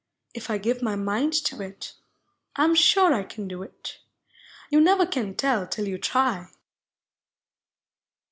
[0.33, 1.93] If I give my mind to it,
[2.55, 3.99] I 'm sure I can do it—
[4.71, 6.49] Yon never can tell till yon try."